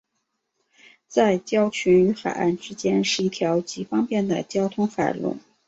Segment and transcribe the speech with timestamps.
[1.07, 5.37] 在礁群与海岸之间是一条极方便的交通海路。